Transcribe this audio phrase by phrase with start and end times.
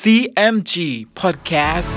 [0.00, 0.74] CMG
[1.20, 1.92] Podcast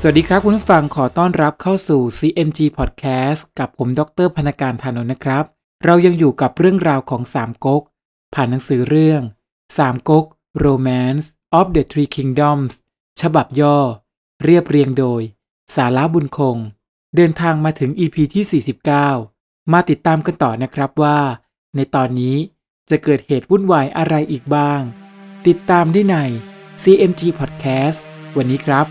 [0.00, 5.44] สวัสดีครับคุณผู้ฟังขอต้อนรับเข้าสู่ CMG Podcast กับผมดรพนการธานนท์นะครับ
[5.84, 7.82] เรายังอยู่กับเรื่องราวของสามก๊ก
[8.34, 9.22] ผ่านหนังสือเรื่อง
[9.78, 10.26] สามก๊ก
[10.64, 11.26] Romance
[11.58, 12.72] of the Three Kingdoms
[13.20, 13.78] ฉบับย่อ
[14.44, 15.22] เรียบเรียงโดย
[15.74, 16.56] สาระบุญคง
[17.16, 18.62] เดินทางมาถึง EP ที่
[19.28, 21.18] 49 มาติดตามกันต่อนะครับว่า
[21.76, 22.36] ในตอนนี้
[22.90, 24.82] จะเกิดเหตุวุ่นวายอะไรอีกบ้าง
[25.46, 26.16] ติดตามได้ใน
[26.82, 27.98] CMG Podcast
[28.36, 28.86] วันนี้ครับ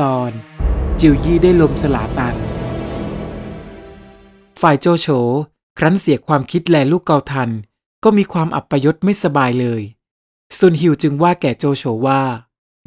[0.00, 0.30] ตอน
[1.00, 2.36] จิวยี่ได้ลมสลาตัน
[4.60, 5.06] ฝ่ายโจโฉ
[5.78, 7.50] ครั้นเสียความคิดแลลูกเกาทัน
[8.04, 9.82] ก็มีความอับปยศไม่สบายเลย
[10.58, 12.22] ซุนฮิวจึงว่าแก่โจโฉว่า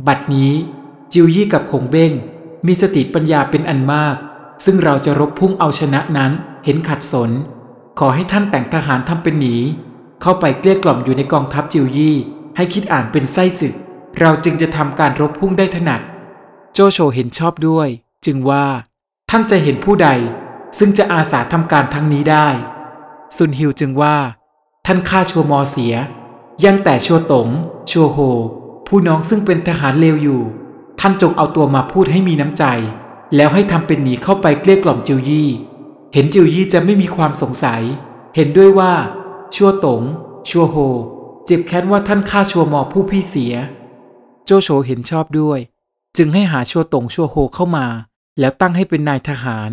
[0.08, 0.52] บัดนี้
[1.13, 2.12] จิวยี่กับคงเบ้ง
[2.68, 4.16] มีสติปัญญาเป็นอันมาก
[4.66, 6.32] ซึ่งเราจะรบพุ่งเอาชนะนั้น
[6.66, 7.32] เห็นขัดสน
[8.00, 9.55] ขอให้ท่านแต่งทหารทำเป็นหนี
[10.22, 12.16] เข้าไปเกลี้ยกล่อมอยู่ในกองทัพจิวยี่
[12.55, 13.74] ให้คิดอ่านเป็นไส้ศึก
[14.20, 16.01] เราจึงจะทำการรบพุ่งได้ถนัด
[16.74, 17.88] โจโฉเห็นชอบด้วย
[18.26, 18.66] จึงว่า
[19.29, 20.10] ท่านจะเห็นผู้ใด
[20.77, 22.48] ซึ่งจะอาสาทำการทั้งนี้ได้
[23.38, 24.16] ซุนฮิวจึงว่า
[24.85, 25.94] ท่านฆ่าชัวมอเสีย
[26.66, 27.48] ยังแต่ชัวตง
[27.90, 28.18] ชัวโฮ
[28.88, 30.41] ผู้น้องซึ่งเป็นทหารเลวอยู่
[30.99, 32.63] ท่านจงเอาตัวมาพูดให้มีน้ำใจ
[33.35, 35.49] แล้วให้ทำเป็นหนีเข้าไปเกลี้ยกล่อมจิวยี่
[36.13, 37.81] เห็นจิวยี่จะไม่มีความสงสัย
[38.35, 38.93] เห็นด้วยว่า
[39.55, 40.01] ชัวตง
[40.49, 40.76] ชัวโฮ
[41.45, 43.54] เจ็บแค้นว่าท่านฆ่าชัวหมอผู้พี่เสีย
[44.45, 45.59] โจโฉเห็นชอบด้วย
[46.17, 47.87] จึงให้หาชัวตงชัวโฮเข้ามา
[48.39, 49.70] แล้วตั้งให้เป็นนายทหาร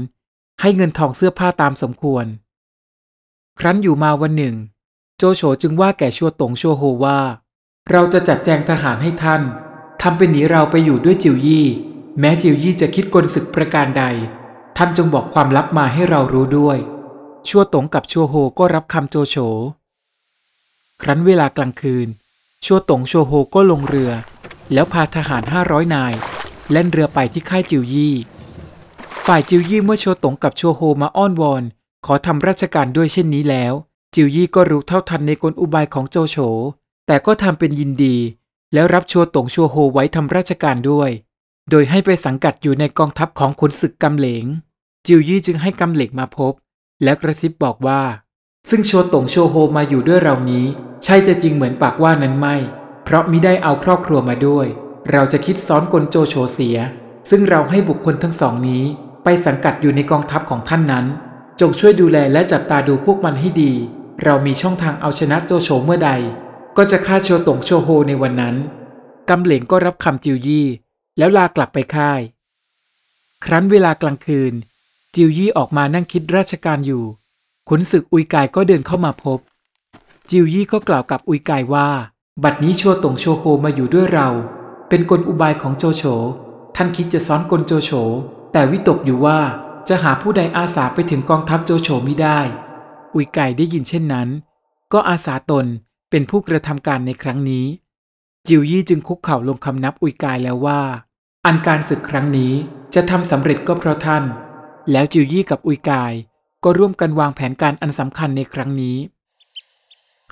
[0.61, 2.27] ให้เงินทองเสื้อผ้าตามสมควร
[3.59, 4.57] ครั้นอยู่มาวันหนึ่ง
[5.17, 7.21] โจโฉจึงว่าแก่ชัวตงชัวโฮว่า
[7.91, 9.43] เราจะจัดแจงทหารให้ท่าน
[10.03, 11.67] ทำเป็นหนีเราไปอยู่ด้วยจิวยี่
[12.19, 14.05] แม้จิวยี่จะคิดกลศึกประการใด
[14.81, 16.79] ท่านจงบอกความลับมาให้เรารู้ด้วย
[17.49, 19.37] ชัวตงกับชัวโฮก็รับคำโจโฉ
[21.03, 22.09] ครั้นเวลากลางคืน
[22.65, 24.11] ชัวตงชัวโฮก็ลงเรือ
[24.73, 26.15] แล้วพาทหารห้าร้อยนาย
[26.71, 28.15] แล่นเรือไปที่ค่ายจิวยี่
[29.27, 31.63] ฝ่ายจิวยี่เมื่อชัวตงกับชัวโฮมาอ้อนวอน
[32.07, 33.73] ขอทำราชการด้วยเช่นนี้แล้ว
[34.15, 36.37] จิวยี่ก็รู้เท่าทันในกลอุบายของโจโฉ
[37.07, 38.17] แต่ก็ทำเป็นยินดี
[38.75, 41.11] แล้วรับชัวตงชัวโฮไว้ทำราชการด้วย
[41.71, 44.47] โดยให้ไปสังกัดอยู่ในกองทัพของขุนศึกกำเหลง
[45.11, 46.53] จิวยี่จึงให้กำเหลงมาพบ
[47.05, 48.03] แล้วกระซิบบอกว่า
[48.69, 50.65] ซึ่งโชตงชัวโฮมาอยู่ด้วยเรานี้
[51.05, 52.57] ใช่จะจริงเหมือนปากว่านั้นไม่
[53.05, 54.67] เพราะมิได้เอาครอบครัวมาด้วย
[55.11, 56.79] เราจะคิดซ้อนกลโจโฉเสีย
[57.31, 58.85] ซึ่งเราให้บุคคลทั้งสองนี้
[59.25, 61.07] ไปสังกัดอยู่ในกองทัพของท่านนั้น
[61.61, 63.73] จงช่วยดูแลและจับตาดูพวกมันให้ดี
[64.25, 66.11] เรามีช่องทางเอาชนะโจโฉเมื่อใด
[66.77, 68.57] ก็จะฆ่าโชตงโชโฮในวันนั้น
[69.31, 70.67] กำเหลงก็รับคำจิวยี่
[71.19, 72.21] แล้วลากลับไปค่าย
[73.45, 74.55] ครั้นเวลากลางคืน
[75.15, 77.05] จิวยี่ออกมานั่งคิดราชการอยู่
[77.69, 79.39] ขุนศึกอุยกายก็เดินเข้ามาพบ
[80.31, 81.89] จิวยี่ก็กล่าวกับอุยกายว่า
[82.45, 84.29] บัดนี้ชัวตงโชโฮมาอยู่ด้วยเรา
[84.89, 86.03] เป็นกลอุบายของโจโฉ
[86.77, 87.91] ท่านคิดจะซ้อนกลโจโฉ
[88.53, 89.39] แต่วิตกอยู่ว่า
[89.89, 92.39] จะหาผู้ใดอาสาไปถึงกองทัพโจโฉไมิได้
[93.15, 94.29] อุยไก่ได้ยินเช่นนั้น
[94.93, 95.67] ก็อาสาตน
[96.11, 97.67] เป็นผู้กระทำการในครั้งนี้
[98.47, 100.81] จิวยี่จึงคุกเข่าลงคำนับอุยกายแล้วว่า
[101.47, 102.53] อันการศึกครั้งนี้
[102.95, 104.25] จะทำสำเร็จก็เพราะท่าน
[104.93, 106.13] แล้วจิวยี่กับอุยกาย
[106.65, 108.97] ก็ร่วมกันวางแผนการอันสำคัญในครั้งนี้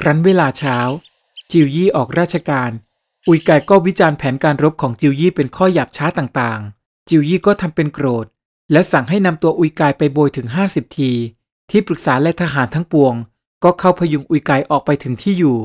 [0.00, 0.78] ครั้นเวลาเช้า
[1.52, 2.70] จิวยี่ออกราชการ
[3.28, 8.26] อุยกายก็วิจารณ์แผนการรบของจิวยี่เป็นข้อหยาบช้าต่างๆ จิวยี่ก็ทำเป็นโกรธ
[8.72, 11.12] และสั่งให้นำตัวอุยกายไปโบยถึง 50 ที
[11.70, 13.14] ที่ปรึกษาและทหารทั้งปวง
[13.64, 15.58] ก็เข้าพยุงอุยกายออกไปถึงที่อยู่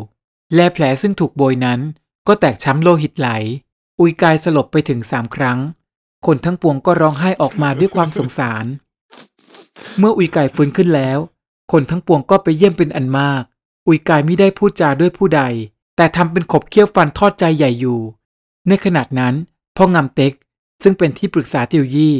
[0.56, 1.80] และแผลซึ่งถูกโบยนั้น
[2.28, 3.30] ก็แตกช้ำโลหิตไหล
[4.00, 5.60] อุยกายสลบไปถึงสามครั้ง
[6.26, 8.66] คนทั้งปวงก็ร้องไห้ออกมาด้วยความสงสาร
[9.98, 11.20] เมื่ออุยไกายฟื้นขึ้นแล้ว
[11.72, 13.44] คนทั้งปวงก็ไปเยี่ยมเป็นอันมาก
[13.88, 15.42] อุยไกายไม่ได้พูดจาด้วยผู้ใด
[15.96, 18.00] แต่ทำเป็นขบเคี้ยวฟันทอดใจใหญ่อยู่
[18.68, 19.34] ในขณะนั้น
[19.78, 20.34] พ่องำเต็ก
[20.84, 22.16] ซึ่งเป็นที่ปรึกษาติวยี่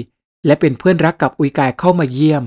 [0.46, 2.44] และเป็นเพื่อนรักกับอุยไกายเข้ามาเยี่ยม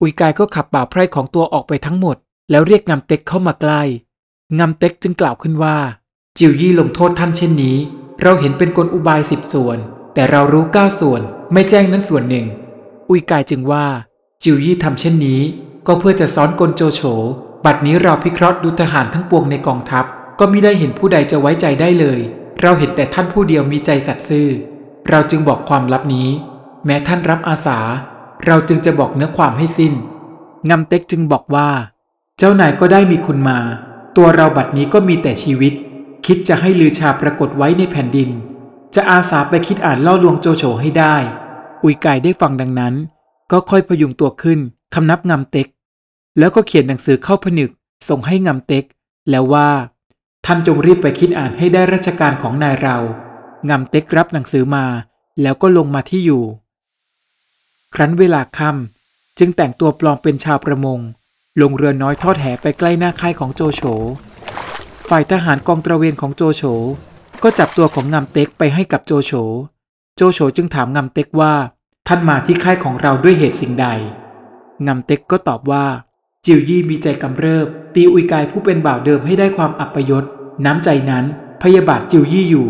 [0.00, 2.16] อุยไกายก็ขับบ่าไพร่ของตัวออกไปทั้งหมด
[2.50, 3.82] แล้วเรียกงำเต็กเข้ามาใกล้
[4.58, 5.76] งำเต็กจึงกล่าวขึ้นว่า
[6.38, 7.76] จิวยี่ลงโทษท่านเช่นนี้
[8.22, 9.78] เราเห็นเป็นกลอุบายสิบส่วน
[10.16, 11.22] แต่เรารู้เก้าส่วน
[11.52, 12.46] ไม่แจ้งนั้นส่วนหนึ่ง
[13.08, 13.86] อุยกายจึงว่า
[14.42, 15.40] จิวยี่ทำเช่นนี้
[15.86, 17.00] ก็เพื่อจะซ้อนกลโจโฉ
[17.64, 20.04] บัดนี้เราพิเคราะห์ดูทหารทั้งปวงในกองทัพ
[20.38, 22.20] ก็มิได้เห็นผู้ใดจะไว้ใจได้เลย
[22.62, 24.48] เราเห็นแต่ท่านผู้เดียวมีใจสัตย์ซื่อ
[25.08, 26.28] เราจึงบอกความลับนี้
[26.86, 27.78] แม้ท่านรับอาสา
[28.46, 29.92] เราจึงจะบอกเนื้อความให้สิ้น
[30.70, 31.68] งำเต็กจึงบอกว่า
[32.38, 33.58] เจ้านายก็ได้มีคุณมา
[34.16, 35.72] ตัวเราบัดนี้ก็มีแต่ชีวิต
[36.26, 38.30] คิดจะให้ลือชาปรากฏไว้ในแผ่นดิน
[38.94, 41.14] จะอาสาไปคิดอ่านเล่าลวงโจโฉให้ได้
[41.82, 42.94] อุยไกายได้ฟังดังนั้น
[43.52, 44.58] ก็ค่อยพยุงตัวขึ้น
[44.94, 45.68] คำนับงำเต็ก
[46.38, 47.70] แล้วก็เขียนหนังสือเข้าผนึก
[48.08, 48.84] ส่งให้งำเต็ก
[49.30, 49.68] แล้วว่า
[50.46, 52.96] ท่านจงรีบไปคิดอ่านให้ได้ราชการของนายเรา
[53.70, 54.86] งำเต็กรับหนังสือมา
[55.42, 56.44] แล้วก็ลงมาที่อยู่
[57.94, 60.98] ครั้นเวลาค่ำจึงแต่งตัวปลอมเป็นชาวประมง
[61.60, 63.82] ลงเรือน้อยทอดแหไปใกล้หน้าค่ายของโจโฉ
[65.08, 66.62] ฝ่ายทหารกองตระเวนของโจโฉ
[67.44, 69.32] ก็จับตัวของงำเต็กไปให้กับโจโฉ
[70.16, 71.54] โจโฉจึงถามงำเต็กว่า
[72.06, 73.86] ท่านมาที่ค่ายของเราด้วยเหตุสิ่งใด
[74.86, 75.86] งำเต็กก็ตอบว่า
[76.44, 80.24] จิวยี่มีใจกำเริบ ตีอุยกายผู้เป็นบ่าวเดิมให้ได้ความอัปยศ
[80.64, 81.24] น้ำใจนั้น
[81.62, 82.68] พยาบาทจิวยี่อยู่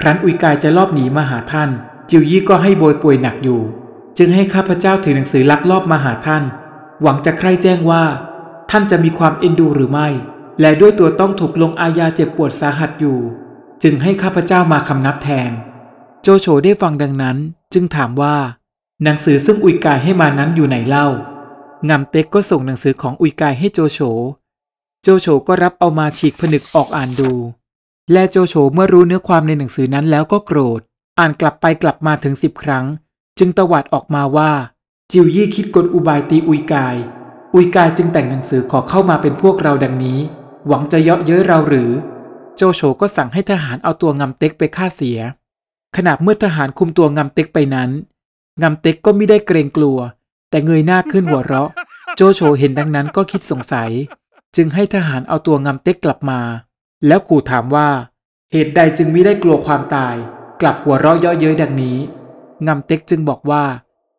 [0.00, 1.70] ครั้นอุยกายจะลอบหนีมาหาท่าน
[2.10, 3.60] จิวยี่ก็ให้โบยป่วยหนักอยู่
[4.18, 6.42] จึงให้ข้าพเจ้าถือหนังสือลักลอบมาหาท่าน
[7.02, 8.04] หวังจะใคร่แจ้งว่า
[8.70, 10.08] ท่านจะมีความเอ็นดูหรือไม่
[10.60, 13.18] และด้วยตัวต้องถูกลงอาญาเจ็บปวดสาหัสอยู่
[13.82, 15.50] จึงให้ข้าพเจ้ามาคำนับแทน
[16.22, 17.36] โจโฉได้ฟังดังนั้น
[17.72, 18.36] จึงถามว่า
[19.02, 21.06] หนังสือซึ่งอุยกายให้มานั้นอยู่ไหนเล่า
[21.88, 23.98] งำเต็กก็ส่งหนังสือของอุยกายให้โจโฉ
[25.02, 27.32] โจโฉก็รับเอามาฉีกผนึกออกอ่านดู
[28.12, 30.80] และโจโฉเมื่อรู้เนื้อความในหนังสือนั้นแล้วก็โกรธ
[31.18, 32.84] อ่านกลับไปกลับมาถึงสิบครั้ง
[33.38, 34.52] จึงตวาดออกมาว่า
[35.12, 36.96] จิวยี่คิดกลอุบายตีอุยกาย
[37.54, 40.18] อุยกายจึงแต่งหนังสือขอเข้ามาเป็นพวกเราดังนี้
[40.66, 41.90] หวังจะเยาะเย้ยเราหรือ
[42.62, 45.18] โจโฉก็สั่งให้ทหารเอาตัวงำเต็กไปฆ่าเสีย
[45.96, 47.90] ขณะเมื่อทหารคุมตัวงำเต็กไปนั้น
[48.62, 49.98] งำเต็กก็ไม่ได้เกรงกลัว
[50.50, 51.70] แต่เงยหน้าขึ้นหัวเราะ
[52.16, 53.90] โจโฉเห็นดังนั้นก็คิดสงสัย
[54.56, 56.40] จึงให้ทหารเอาตัวงำเต็กกลับมา
[57.06, 57.88] แล้วขู่ถามว่า
[58.52, 60.14] เหตุใดจึงไม่ได้กลัวความตาย
[60.60, 61.96] กลับหัวเราะเยาะเย้ยดังนี้
[62.66, 63.64] งำเต็กจึงบอกว่า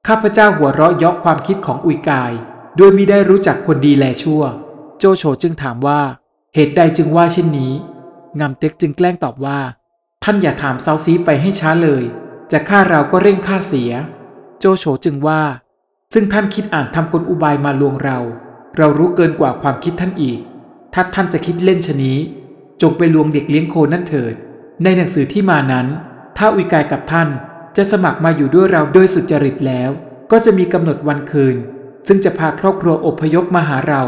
[0.07, 2.31] ข้าพเจ้าหัวเราะเยาะความคิดของอุยกาย
[2.77, 4.43] โดยมิได้รู้จักคนดีแลชั่ว
[4.97, 6.01] โจโฉจึงถามว่า
[6.55, 7.73] เหตุใดจึงว่าเช่นนี้
[8.39, 9.60] งำเต็กจึงแกล้งตอบว่า
[10.24, 12.04] ท่านอย่าถามเซาซีไปให้ช้าเลย
[12.51, 13.92] จะฆ่าเราก็เร่งฆ่าเสีย
[14.60, 15.42] โจโฉจึงว่า
[16.13, 18.19] ซึ่งท่านคิดอ่านทำกลอุบายมาลวงเรา
[18.78, 20.39] เรารู้เกินกว่าความคิดท่านอีก
[20.94, 22.18] ถ้าท่านจะคิดเล่นชนี้
[22.81, 24.34] จงไปลวงเด็กเลี้ยงโคนั่นเถิด
[24.84, 25.88] ในหนังสือที่มานั้น
[26.38, 27.30] ถ้าอุยกายกับท่าน
[27.77, 29.89] จะสมัครมาอยู่ด้วยเราโดยสุจริตแล้ว
[30.31, 31.56] ก็จะมีกำหนดวันคืน
[32.07, 34.04] ซึ่งจะพาครอบครัวอพยพมาหาเรา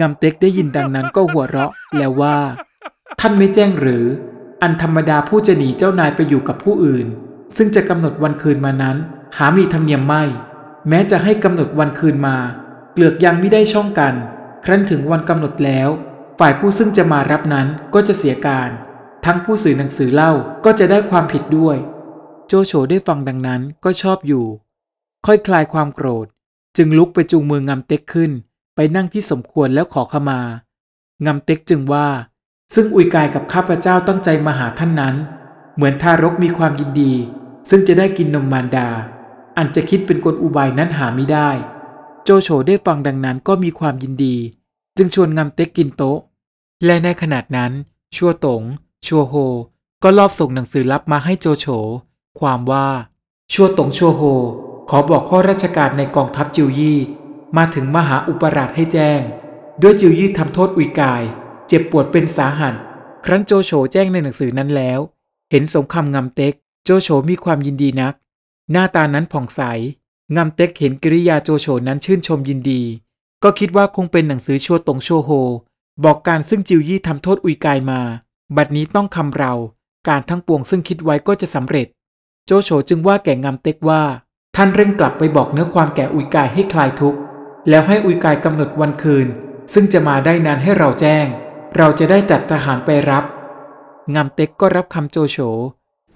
[0.00, 2.38] งำเต็กได้ยินดังนั้นก็หัวเราะแล้วว่า
[3.20, 4.04] ท่านไม่แจ้งหรือ
[4.62, 7.06] อันธรรมดาผู้จะหนีเจ้านายไปอยู่กับผู้อื่น
[7.56, 8.96] ซึ่งจะกำหนดวันคืนมานั้น
[9.36, 10.22] หามีธรรมเนียมไม่
[10.88, 12.36] แม้จะให้กำหนดวันคืนมา
[12.92, 14.14] เกลือกยังไม่ได้ช่องกัน
[14.64, 15.88] ครั้นถึงวันกำหนดแล้ว
[16.38, 18.70] ฝ่ายผู้ซึ่งจะมารับนั้นก็จะเสียการ
[19.24, 20.32] ทั้งผู้สื่อหนังสือเล่า
[20.64, 21.76] ก็จะได้ความผิดด้วย
[22.46, 24.46] โจโฉได้ฟังดังนั้นก็ชอบอยู่
[25.26, 26.26] ค่อยคลายความโกรธ
[26.76, 28.30] จึงลุกไปจูงมืองำเต็กขึ้น
[28.74, 30.40] ไปนั่งที่สมควรแล้วขอขมา
[31.26, 32.06] งำเต็กจึงว่า
[32.74, 35.14] ซึ่งอุยกายกับข้าพเจ้าตั้งใจมาหาท่านนั้น
[35.74, 37.12] เหมือนทารกมีความยินดี
[37.70, 38.88] ซึ่งจะได้กินนมมารดา
[39.56, 41.50] อันจะคิดเป็นกลอุบายนั้นหาไม่ได้
[42.24, 44.36] โจโฉได้ฟังดังนั้นก็มีความยินดี
[44.96, 46.18] จึงชวนงำเต็กกินโต๊ะ
[46.84, 47.72] และในขณะนั้น
[48.16, 48.62] ชัวตง
[49.06, 49.34] ชัวโฮ
[50.02, 51.66] ก็ลอบส่งหนังสือลับมาให้โจโฉ
[52.40, 52.88] ความว่า
[53.52, 54.22] ชัวตงชัวโฮ
[54.90, 56.98] ขอบอกข้อราชการในกองทัพจิวยี่
[57.56, 59.20] มาถึงมหาอุปราชให้แจ้ง
[59.82, 61.22] ด้วยจิวยี่ทำโทษอุยกาย
[61.74, 62.74] เจ็บปวดเป็นสาหัส
[63.24, 65.00] ครั้นโจโฉแจ้งในหนังสือนั้นแล้ว
[65.50, 66.54] เห็นสงครามเต็ก
[66.84, 68.14] โจโฉมีความยินดีนัก
[68.72, 69.60] หน้าตานั้นผ่องใส
[70.36, 72.82] งำเต็กเห็นกิริยาโจโฉนั้นชื่นชมยินดี
[73.42, 75.30] ก็คิดว่าคงเป็นหนังสือชัวตงชัวโฮ
[76.04, 78.00] บอกการซึ่งจิวยี่ทำโทษอุยกายมา
[78.56, 79.52] บัดนี้ต้องคำเรา
[80.08, 81.86] การทั้งปวงซึ่งคิดไว้ก็จะสำเร็จ
[82.46, 84.02] โจโฉจึงว่าแก่งำเต็กว่า
[84.56, 87.18] ท่านเร่งกลับไปบอกเนื้อความแก่อุยกายให้คลายทุกข์
[87.68, 89.26] แล้วให้อุยกายกำหนดวันคืน
[89.72, 91.26] ซึ่งจะมาได้นานให้เราแจ้ง
[91.76, 93.24] เราจะได้จัดทหารไปรับ
[94.14, 95.38] งำเต็กก็รับคำโจโฉ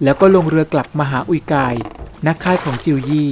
[0.03, 1.75] แล้วก็ลงเรือกลับมาหาอุยกาย
[2.27, 3.31] นักค่ายของจิวยี่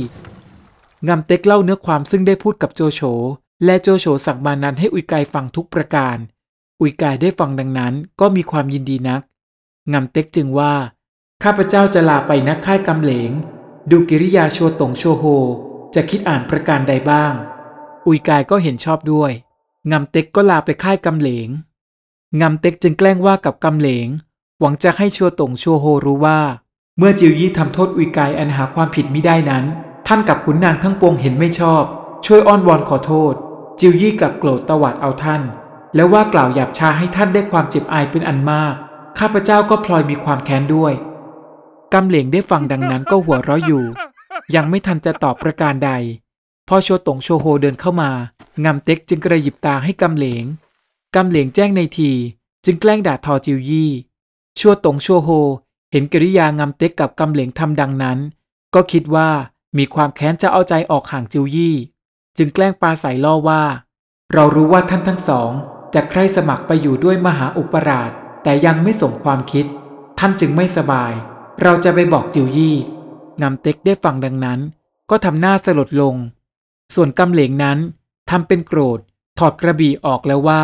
[1.07, 3.01] งำเต็กเล่าเนื้อความซึ่งได้พูดกับโจโฉ
[3.65, 6.17] และโจโฉสั่งมานั้นให้อุยกายฟังทุกประการ
[6.81, 9.21] อุยกายได้ฟังดังนั้นก็มีความยินดีนัก
[9.93, 10.73] งำเต็กจึงว่า
[11.43, 13.31] ข้าพเจ้าจะลาไปนักค่ายกำเหลง
[13.91, 15.23] ดูกิริยาโชตงโชโฮ
[15.95, 17.33] จะคิดอ่านประการใดบ้าง
[18.07, 19.31] อุยกายก็เห็นชอบด้วย
[19.91, 21.49] งำเต็กก็ลาไปค่ายกำเหลง
[22.41, 24.07] งำเต็กจึงแกล้งว่ากับกำเหลง
[24.59, 26.39] หวังจะให้ชัวตงชัวโฮรู้ว่า
[26.97, 29.63] เมื่อจิวยี่ทำโทษอุยกายอันหาความผิดมิได้นั้น
[30.07, 31.83] ท่านกับขุนนางทั้งปวงเห็นไม่ชอบ
[32.25, 33.33] ช่วยอ้อนวอนขอโทษ
[33.79, 35.41] จิวยี่กลับโกรธตวาดเอาท่าน
[35.95, 38.73] แล้วว่ากล่าวหยาบช้าให้ท่านได้ความเจ็บอายเป็นอันมาก
[39.19, 40.93] ข้าพเจ้าก็พลอยมีความแค้นด้วย
[41.93, 43.83] กำเหลงได้ฟังดังนั้นก็หัวเราะอยู่
[44.55, 45.91] ยังไม่ทันจะตอบประการใด
[46.67, 48.11] พอโชตงโชโฮเดินเข้ามา
[48.65, 50.43] งำเต็กจึงกระยิบตาให้กำเหลง
[51.15, 52.11] กำเหลงแจ้งในที
[52.65, 53.91] จึงแกล้งด่าทอจิวยี่
[54.59, 55.29] ชั่วตงชั่วโฮ
[55.91, 58.17] เห็นกิริยางำเต็กกับกำเหลงทำดังนั้น
[58.75, 59.29] ก็คิดว่า
[59.77, 61.75] มีความแค้นจะเอาใจออกห่างจิวยี่
[62.37, 63.63] จึงแกล้งปาใส่ล่อว่า
[64.33, 65.51] เรารู้ว่าท่านทั้งสอง
[65.93, 68.11] จะใคร่สมัครไปอยู่ด้วยมหาอุปราช
[68.43, 69.65] แต่ยังไม่สมความคิด
[70.19, 71.13] ท่านจึงไม่สบาย
[71.61, 72.75] เราจะไปบอกจิวยี่
[73.41, 74.59] งำเต็กได้ฟังดังนั้น
[75.09, 76.15] ก็ทำหน้าสลดลง
[76.95, 77.77] ส่วนกำเหลงนั้น
[78.29, 78.99] ทำเป็นโกรธ
[79.39, 80.63] ถอดกระบี่ออกแล้วว่า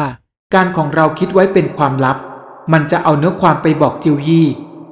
[0.53, 2.17] การของเราคิดไว้เป็นความลับ
[2.73, 4.47] มันจะเอาเนื้อความไปบอกจิวยี่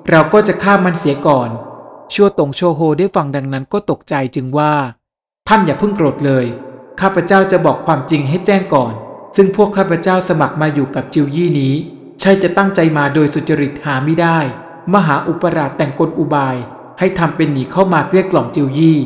[0.09, 1.49] เราก็จะฆ่ามันเสียก่อน
[2.13, 4.73] ชั่วตงโชโฮได้ฟังดังนั้นก็ตกใจจึงว่า
[5.47, 6.45] ท่านอย่าเพิ่งโกรธเลย
[7.01, 8.93] ข้าพเจ้าจะบอกความจริงให้แจ้งก่อน
[9.35, 11.73] ซึ่งพวกข้าพเจ้าสมัครมาอยู่กับจิวยี่นี้
[12.19, 14.37] ใช่จะตั้งใจมาโดยสุจริตหาไม่ได้
[14.93, 16.55] มหาอุปราชแต่งกลอุบาย
[16.99, 18.97] ให้ทำเป็นหนีเข้ามาเกลี้ยกล่อมจิวยี่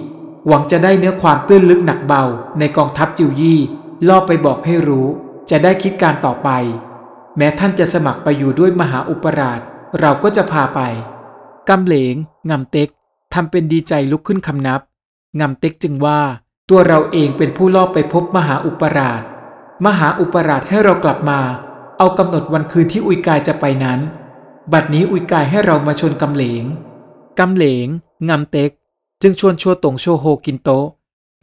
[0.48, 2.24] หวังจะได้เนื้อความตื้นลึกหนักเบา
[2.60, 3.60] ในกองทัพจิวยี่
[4.08, 5.08] ล่อไปบอกให้รู้
[5.50, 6.50] จะได้คิดการต่อไป
[7.38, 9.60] แม้ท่านจะสมัครไปอยู่ด้วยมหาอุปราช
[10.00, 10.80] เราก็จะพาไป
[11.70, 12.16] กำเหลง
[12.50, 12.90] งำเต็ก
[13.34, 14.82] ทำเป็นดีใจลุกขึ้นคำนับ
[15.40, 16.20] งำเต็กจึงว่า
[16.70, 19.22] ตัวเราเองเป็นผู้ล่อไปพบมหาอุปราช
[19.86, 21.40] มหาอุปราชให้เรากลับมา
[21.98, 24.00] เอากำหนดวันคืนที่อุยกายจะไปนั้น
[24.74, 26.64] บัดนี้อุยกายให้เรามาชนกำเหลง
[27.40, 27.88] กำเหลง
[28.30, 28.72] งำเต็ก
[29.22, 30.86] จึงชวนชัวตงโชโฮกินโต๊ะ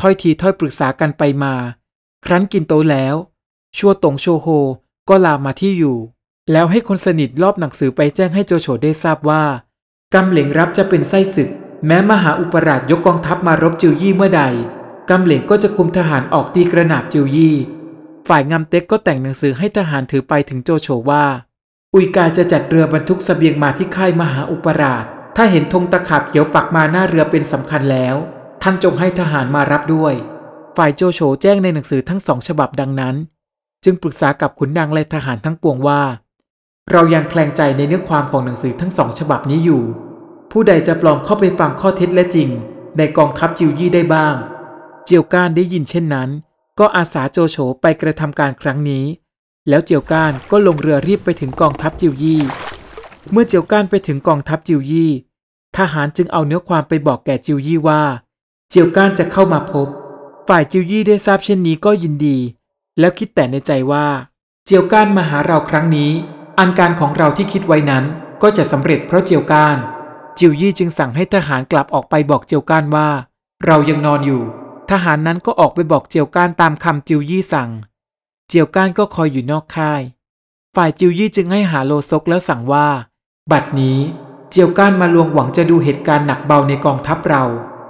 [0.00, 1.54] ถ้อยทีถ้อยปรึกษากันไปมา
[2.24, 3.14] ครั้นกินโต๊ะแล้ว
[3.78, 4.46] ชัวตงโชโฮ
[5.08, 5.98] ก็ลามาที่อยู่
[6.52, 9.42] แล้วให้คนสนิทรอบหนังสือไปแจ้งให้โจโฉได้ทราบว่า
[10.14, 11.50] กำเหลงรับจะเป็นไส้ศึก
[11.86, 14.42] แม้มหาอุปราชยกกองทัพมารบจิวยี่เมื่อใด
[15.10, 17.56] กำเหลงก็จะคุมทหารออกตีกระหนาบจิวยี่
[18.28, 21.24] ฝ่ายงำเต็กก็แต่งหนังสือให้ทหารถือไปถึงโจโฉว่า
[21.94, 25.04] อุยกาจะจัดเรือบรรทุกสเสบียงมาที่ค่ายมหาอุปราช
[25.36, 28.16] ถ้าเห็นธงตะขาบเขียวปักมาหน้าเรือเป็นสำคัญแล้ว
[28.62, 30.14] ท่านจงให้ทหารมารับด้วย
[30.76, 33.16] ฝ่ายโจโฉแจ้งในหนังสือทั้งสองฉบับดังนั้น
[33.84, 36.02] จึงปรึกษากับขุนนางและทหารทั้งปวงว่า
[36.92, 39.82] เรายังแคลงใจในเนื้อความของหนังสือทั้งสองฉบับนี้อยู่
[40.50, 42.48] ผู้ใดจะปลอมเข้าไปฟังข้อเท็จและจริง
[42.98, 44.34] ในกองทัพจิวยี่ได้บ้าง
[45.04, 46.28] เจียวก้านได้ยินเช่นนั้น
[46.78, 49.04] ก็อาสาโจโฉไปกระทำการครั้งนี้
[49.68, 52.42] แล้วเจียวก้านก็ลงเรือรีบไปถึงกองทัพจิวยี่
[53.32, 55.10] เมื่อเจียวก้านไปถึงกองทัพจิวยี่
[55.76, 58.02] ทหารจึงเอาเนื้อความไปบอกแก่จิวยี่ว่า
[58.70, 59.88] เจียวก้านจะเข้ามาพบ
[60.48, 62.36] ฝ่ายจิวยี่ได้ทราบเช่นนี้ก็ยินดี
[63.00, 64.06] แล้วคิดแต่ในใจว่า
[64.66, 66.10] เจียวก้านมาหาเราครั้งนี้
[66.58, 68.04] อันการของเราที่คิดไว้นั้น
[68.42, 69.76] ก็จะสำเร็จเพราะเจียวก้าน
[70.38, 73.08] จิวยี่จึงสั่งให้ทหารกลับออกไปบอกเจียวก้านว่า
[73.66, 74.42] เรายังนอนอยู่
[74.90, 77.70] ทหารนั้นก็ออกไปบอกเจียวก้านตามคำจิวยี่สั่ง
[78.48, 80.02] เจียวก้านก็คอยอยู่นอกค่าย
[80.76, 82.88] ฝ่ายจิวยี่จึงให้หาโลซกแล้วสั่งว่า
[83.50, 83.98] บัดนี้
[84.50, 87.44] เจียวก้านมาลวงหวังจะดูเหตุการณ์หนักเบาในกองทัพเรา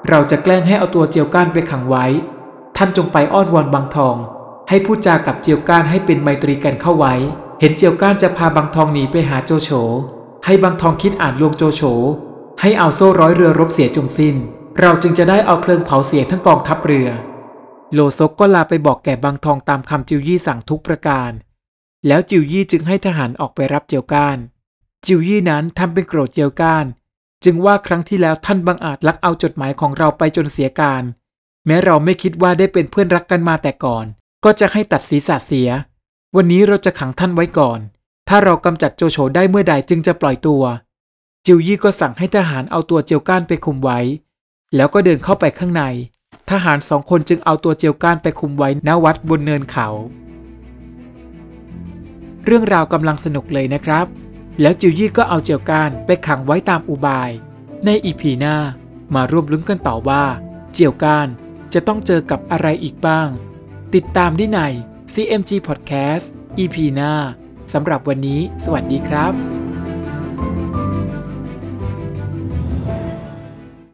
[0.08, 2.04] เราจะแกล้งให้เอาตัวเจียวก้านไปขังไว้
[2.76, 4.16] ท่านจงไปอ้อนวอนบางทอง
[4.70, 7.14] ให้พูดจากับเจียวก้านให้เป็นไมตรีกันเข้าไว้
[7.60, 9.70] เห็นเจียวก้านจะพาบางทองหนีไปหาโจโฉ
[10.44, 11.82] ให้บางทองคิดอ่านลวงโจโฉ
[12.60, 14.36] ให้เอาโซ่ร้อยเรือรบเสียจงสิ้น
[14.80, 17.08] เราจึงจะได้เอาเพลิงเผาเสียทั้งกองทัพเรือ
[17.92, 21.30] โลซกก็ลาไปบอกแก่บางทองตามคำจิวยี่สั่งทุกประการ
[22.06, 24.38] แล้วจิวยี่จึงให้ทหารออกไปรับเจียวก้าน
[25.06, 26.86] จิวยี่นั้นทำเป็นโกรธเจียวก้าน
[27.44, 31.02] จึงว่าครั้งที่แล้วท่านบังอาจลักเอาจดหมายของเราไปจนเสียการ
[31.66, 34.06] แม้เราไม่คิดว่าได้เป็นเพื่อนรักกันมาแต่ก่อน
[34.44, 35.70] ก็จะให้ตัดศีรษะเสีย
[36.36, 37.80] วันนี้เราจะขังท่านไว้ก่อน
[38.28, 40.62] ถ้าเรากำจัดโจโฉได้เมื่อใดจึงจะปล่อยตัว
[41.46, 44.00] จิวยี่ก็สั่งให้ทหารเอาตัวเจียวก้านไปคุมไว้
[44.76, 45.82] แล้วก็เดินเข้าไปข้างใน
[46.50, 49.88] ทหารสองคนจึงเอาตัวเจียวก้านไปคุมไว้ณวัดบนเนินเขา
[52.44, 54.06] เรื่องราวกำลังสนุกเลยนะครับ
[54.60, 57.30] แล้วจิวยี่ก็เอาเจียวก้านไปขังไว้ตามอุบาย
[57.84, 58.56] ในอีพีหน้า
[59.14, 60.22] มาร่วมลุ้นกันต่อว่า
[60.72, 61.28] เจียวก้าน
[61.72, 63.28] จะต้องเจอกับอะไรอีกบ้าง
[63.96, 64.60] ติดตามได้ใน
[65.14, 66.26] CMG Podcast
[66.62, 67.12] EP หน้า
[67.72, 69.59] สำหรับวันนี้ สวัสดีครับ